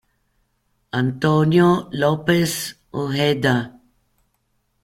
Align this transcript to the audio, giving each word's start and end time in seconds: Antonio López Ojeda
Antonio 1.01 1.87
López 1.91 2.79
Ojeda 2.89 3.79